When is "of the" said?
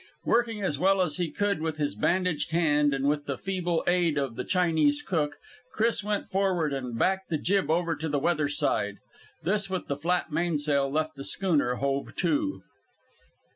4.17-4.43